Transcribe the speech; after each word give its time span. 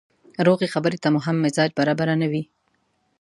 روغې 0.47 0.67
خبرې 0.73 0.97
ته 1.03 1.07
مو 1.13 1.19
هم 1.25 1.35
مزاج 1.43 1.69
برابره 1.79 2.15
نه 2.21 2.27
وي. 2.31 2.43